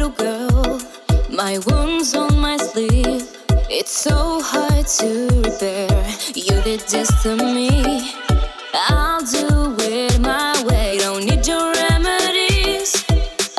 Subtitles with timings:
[0.00, 0.80] little girl,
[1.28, 3.28] my wounds on my sleeve.
[3.68, 5.88] It's so hard to repair.
[6.34, 8.14] You did this to me.
[8.72, 10.96] I'll do it my way.
[10.98, 13.04] Don't need your remedies.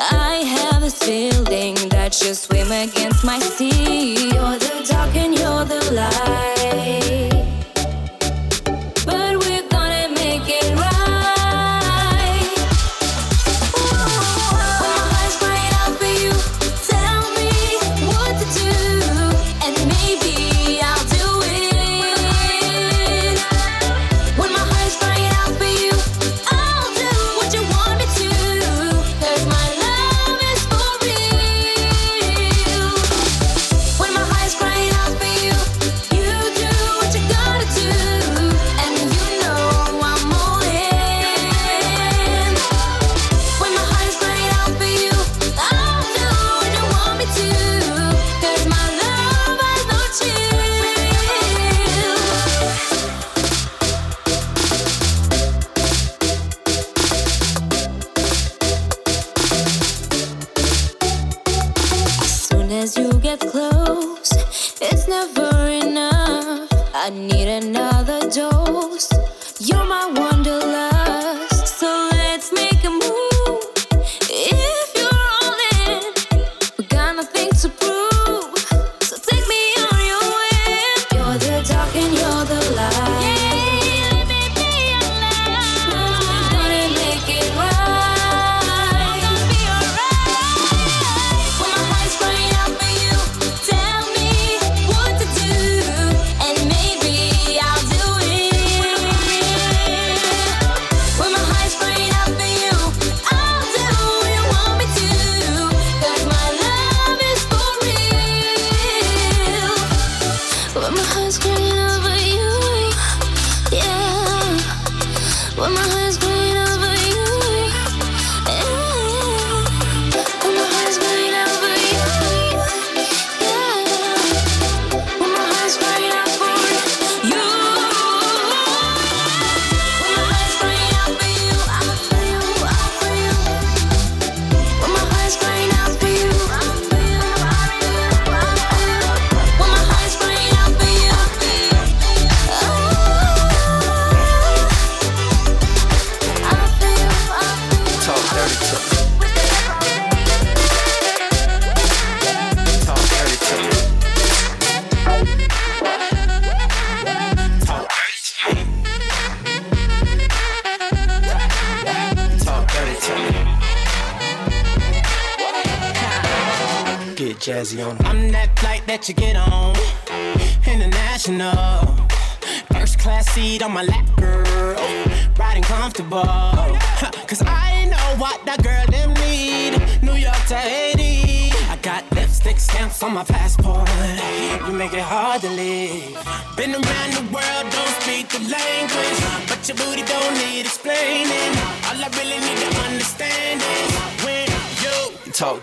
[0.00, 4.31] I have a feeling that you swim against my sea.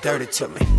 [0.10, 0.79] dirty to me.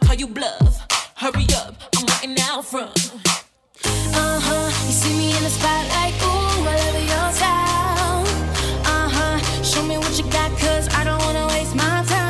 [0.00, 0.86] call you bluff.
[1.16, 3.12] Hurry up, I'm waiting out front.
[3.84, 8.24] Uh huh, you see me in the spotlight, ooh, I love your style.
[8.84, 12.29] Uh huh, show me what you got, cause I don't wanna waste my time.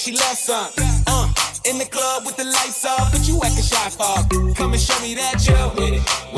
[0.00, 0.70] like she lost some.
[1.06, 1.32] Uh,
[1.66, 4.54] in the club with the lights off, but you acting shy for.
[4.54, 6.29] Come and show me that you with it.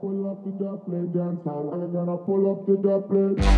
[0.00, 1.70] pull up the Dublin dance hall.
[1.72, 2.76] I'm gonna pull up the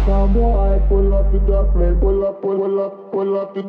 [0.06, 2.00] Sambo, I pull up the play.
[2.00, 3.62] Pull up, pull, pull up, pull up the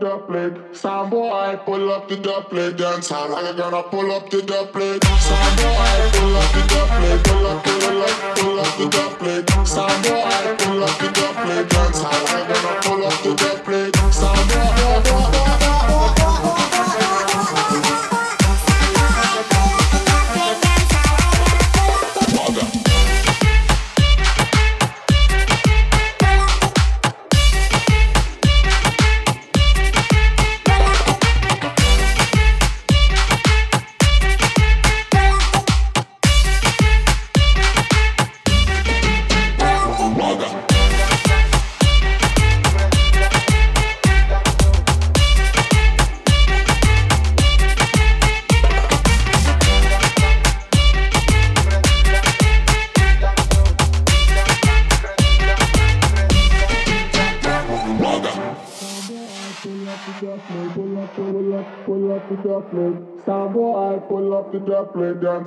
[0.73, 3.35] Sambo, I pull up the Dublin dance hall.
[3.35, 4.41] I'm gonna pull up the
[5.19, 6.61] Sambo, I pull up the
[6.95, 7.17] play.
[7.25, 11.14] Pull up, pull up, pull up the Sambo, I pull up the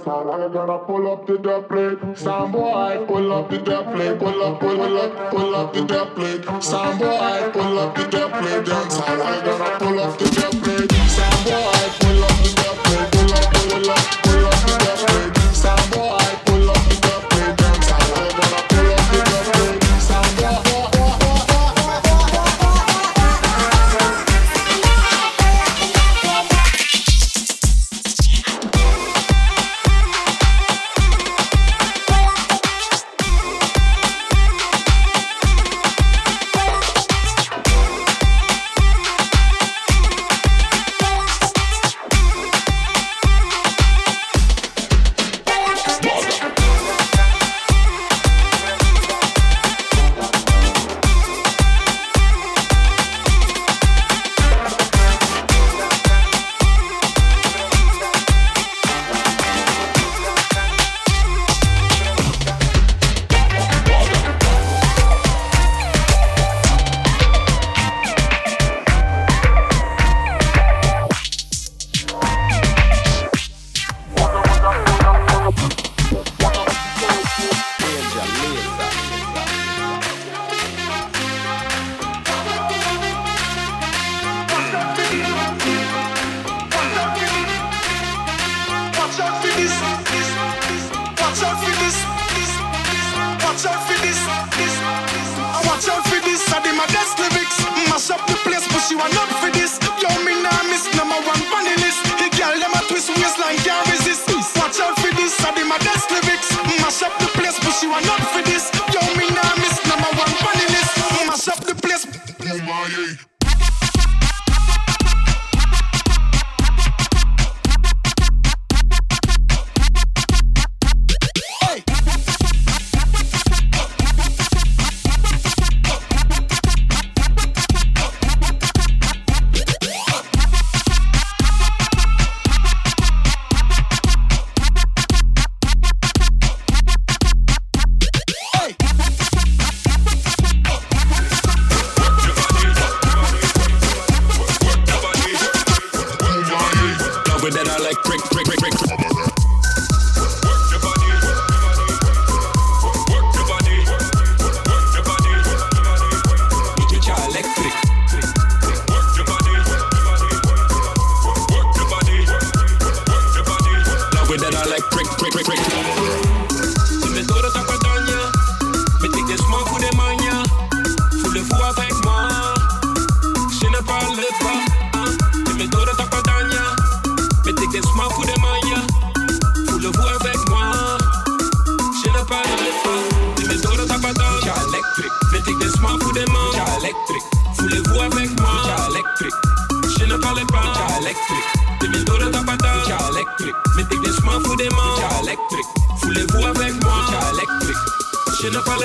[0.04, 1.98] dance I'm gonna pull up to the plate.
[2.16, 4.18] Some boy, pull up to the plate.
[4.18, 6.62] Pull up, pull, pull up, pull up to the plate.
[6.62, 8.64] Some boy, pull up to the plate.
[8.66, 10.92] Dance I'm gonna pull up to the plate.
[11.08, 12.27] Some boy, pull up.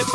[0.04, 0.12] Love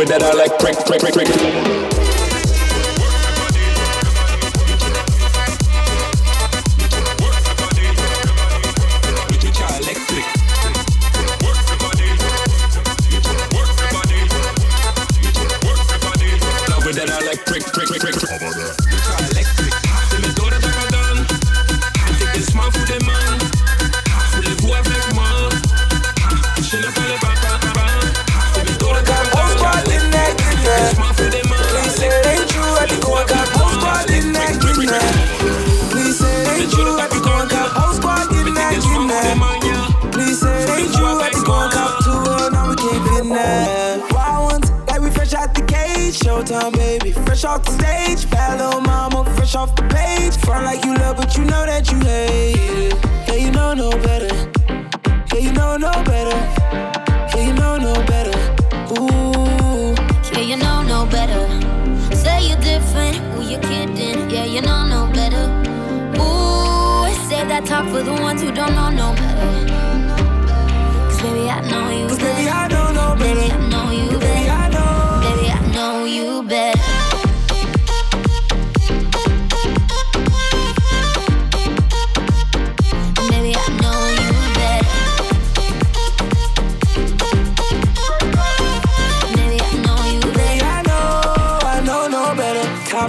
[0.00, 1.93] it that I like prick, prick, prick, prick.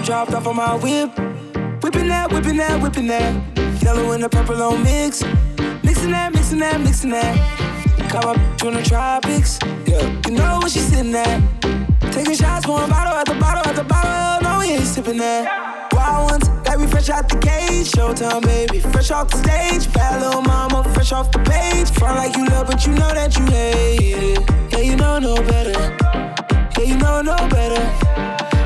[0.05, 1.09] dropped off on my whip.
[1.81, 3.33] Whipping that, whipping that, whipping that.
[3.81, 5.23] Yellow and the purple on mix.
[5.83, 7.35] Mixing that, mixing that, mixing that.
[8.11, 9.57] Got my bitch in the tropics.
[9.87, 11.41] Yeah, you know where she's sitting at.
[12.13, 14.47] Taking shots, one bottle at the bottle at the bottle.
[14.47, 15.89] No, we ain't sipping that.
[15.91, 17.91] Wild ones, like we fresh out the cage.
[17.91, 19.91] Showtime, baby, fresh off the stage.
[19.91, 21.89] Bad little mama, fresh off the page.
[21.89, 24.71] Front like you love, but you know that you hate it.
[24.71, 25.73] Yeah, you know no better.
[26.77, 28.34] Yeah, you know no better.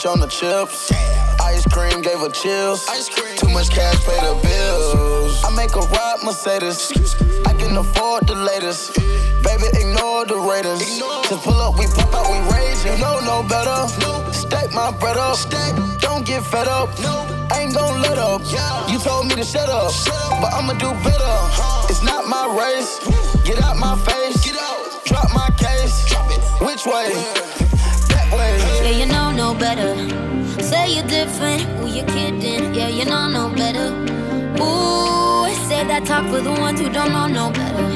[0.00, 0.90] Chips.
[1.42, 2.86] Ice cream gave her chills.
[3.36, 5.44] Too much cash, pay the bills.
[5.44, 6.90] I make a ride Mercedes.
[7.44, 8.94] I can afford the latest.
[9.44, 10.80] Baby, ignore the Raiders.
[11.28, 13.88] Just pull up, we pop out, we rage You know no better.
[14.32, 15.36] Stack my bread up.
[16.00, 16.88] Don't get fed up.
[17.54, 18.40] Ain't gon' let up.
[18.88, 19.92] You told me to shut up,
[20.40, 21.36] but I'ma do better.
[21.90, 23.00] It's not my race.
[23.44, 24.40] Get out my face.
[25.04, 26.08] Drop my case.
[26.60, 27.12] Which way?
[28.08, 28.69] That way.
[28.82, 29.92] Yeah, you know no better.
[30.62, 31.62] Say you're different.
[31.78, 32.74] Who you kidding?
[32.74, 33.88] Yeah, you know no better.
[34.62, 37.88] Ooh, say that talk for the ones who don't know no better.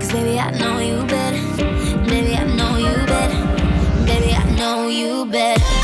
[0.00, 1.42] Cause baby, I know you better.
[2.08, 3.40] Baby, I know you better.
[4.06, 5.75] Baby, I know you better.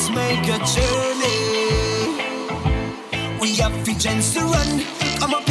[0.00, 1.36] Let's make a journey.
[3.38, 4.82] We have the chance to run.
[5.18, 5.49] Come up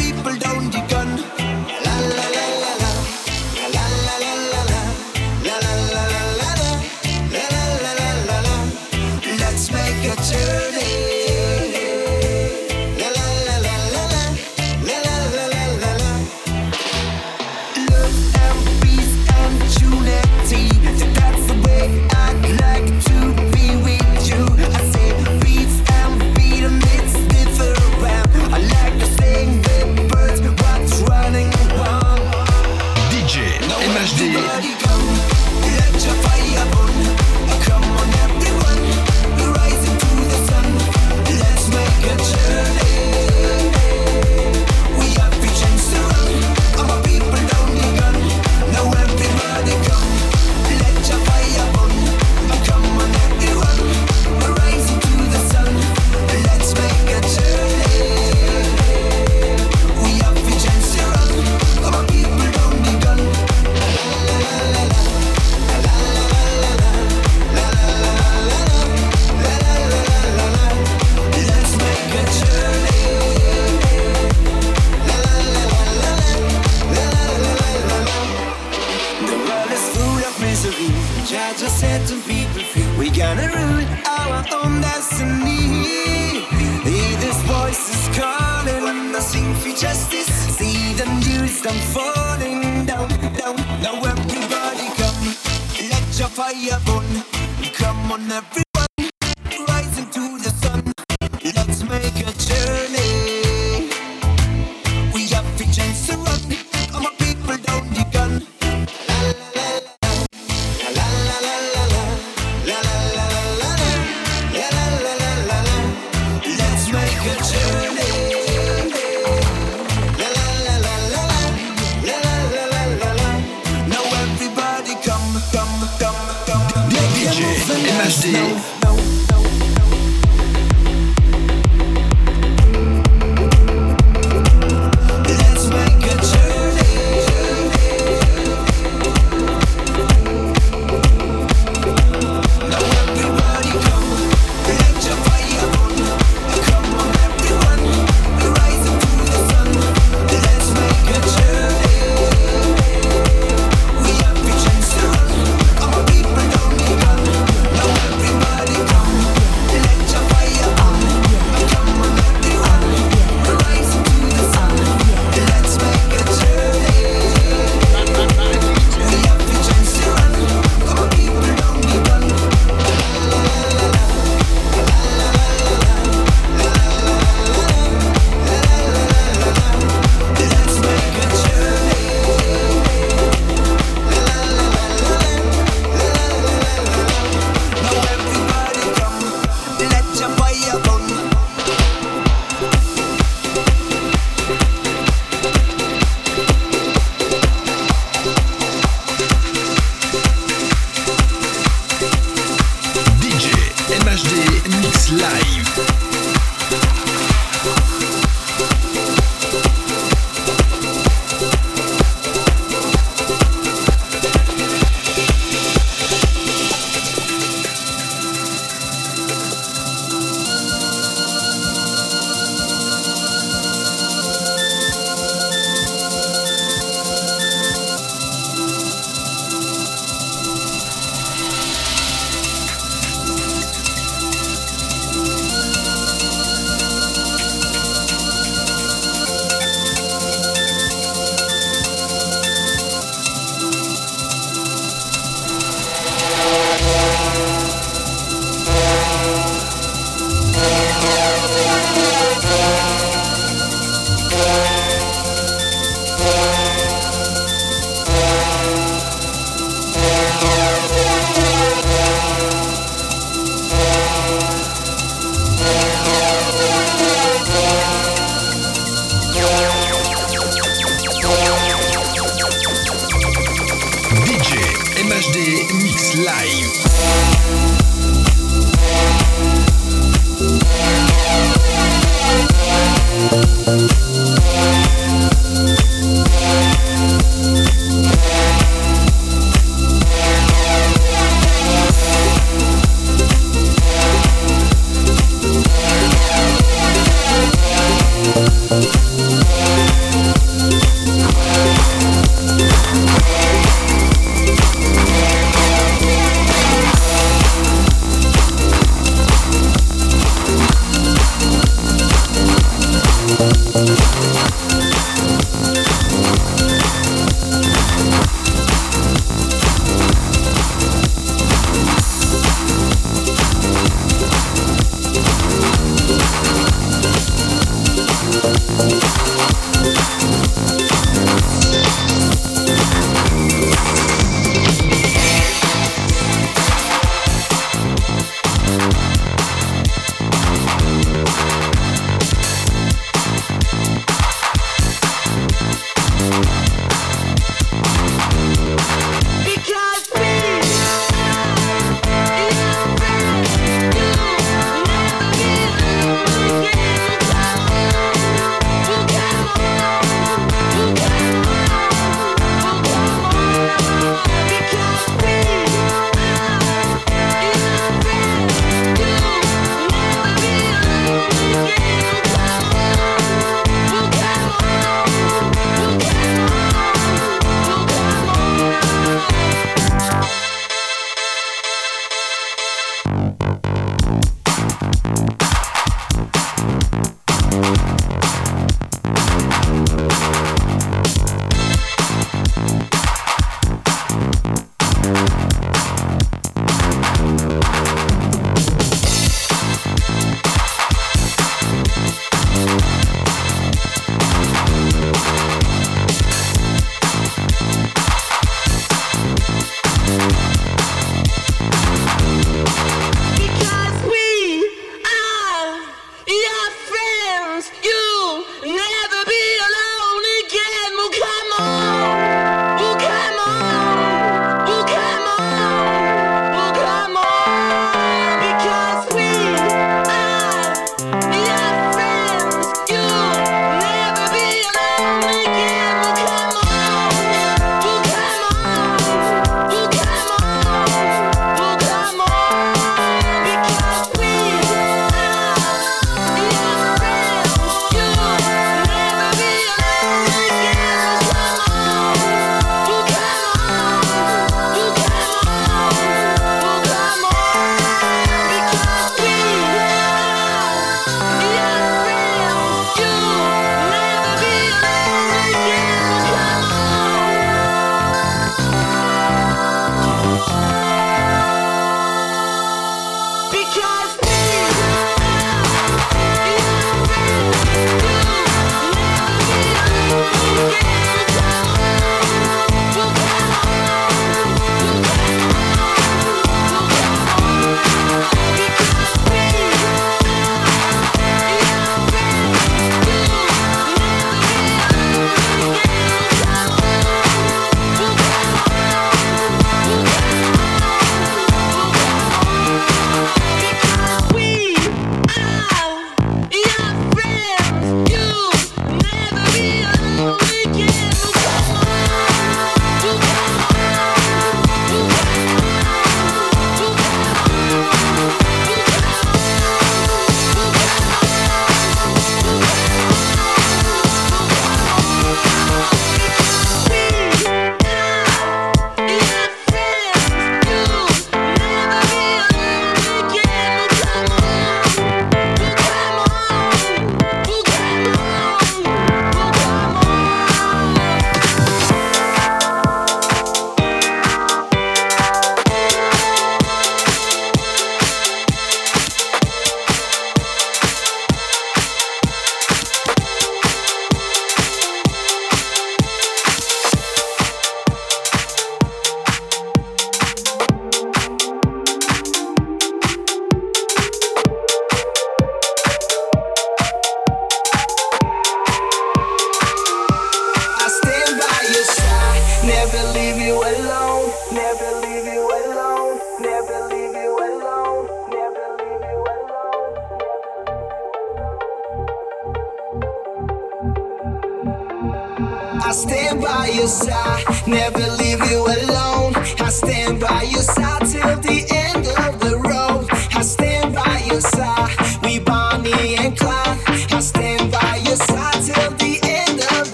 [128.21, 128.79] did.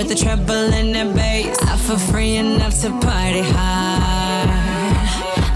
[0.00, 1.58] with the treble and the bass.
[1.62, 4.48] I feel free enough to party hard.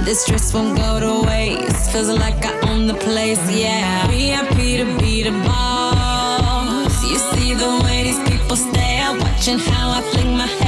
[0.05, 1.91] This dress won't go to waste.
[1.93, 4.07] Feels like I own the place, yeah.
[4.09, 6.95] VIP to be the boss.
[7.11, 10.64] You see the way these people stare, watching how I fling my head.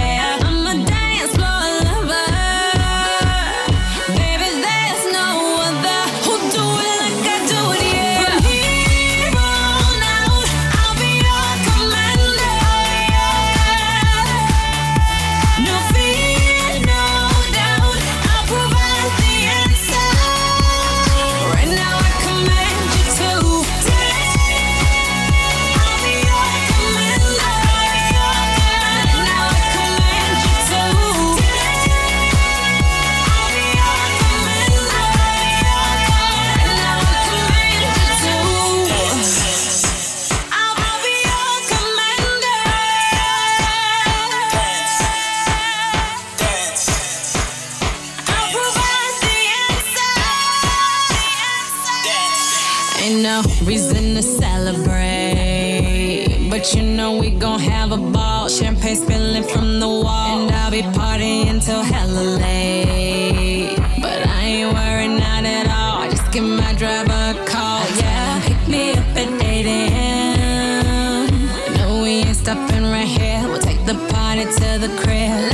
[74.53, 75.45] to the crib.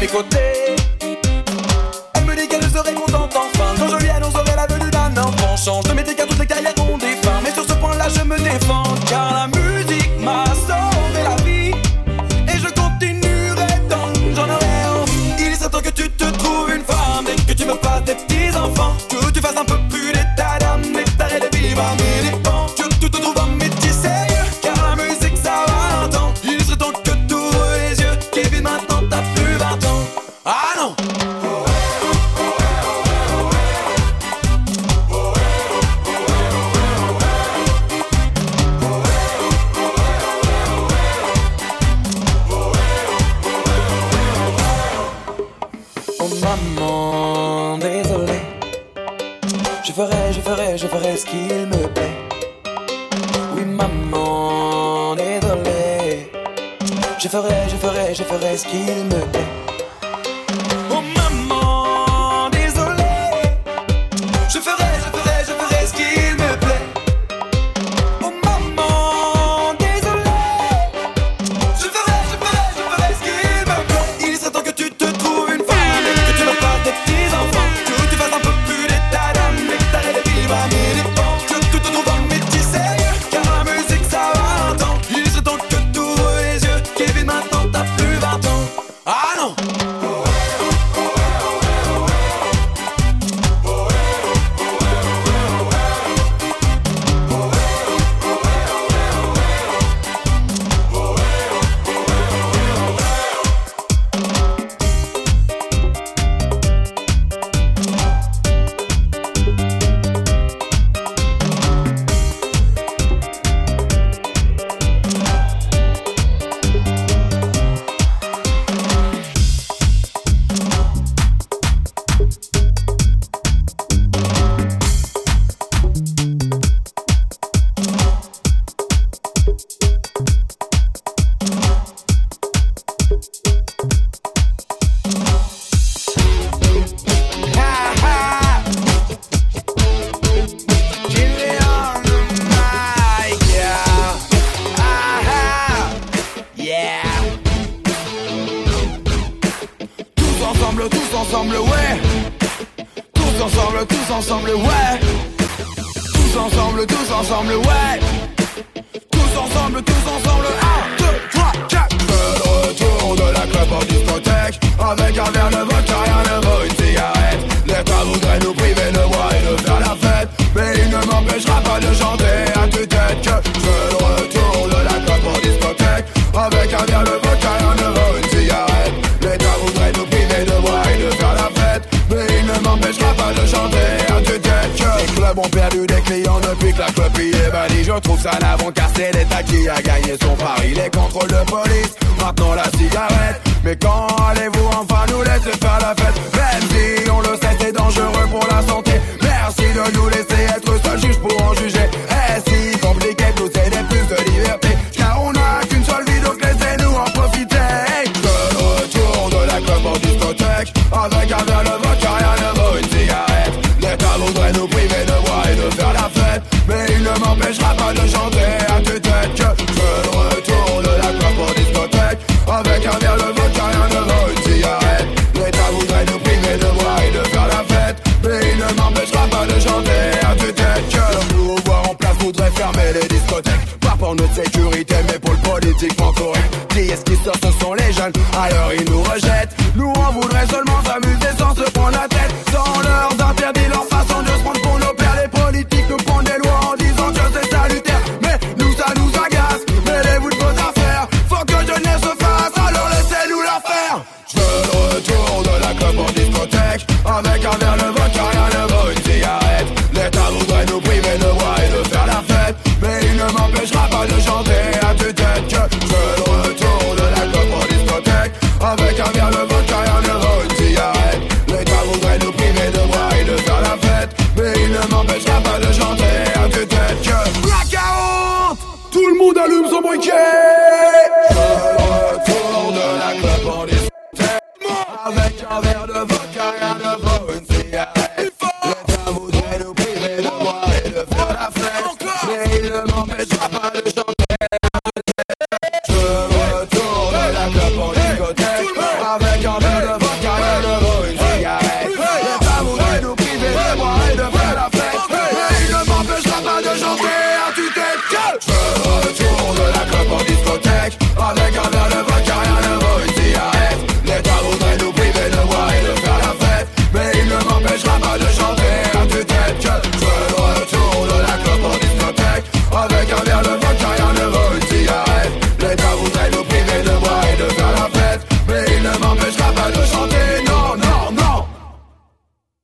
[0.00, 0.57] Mes.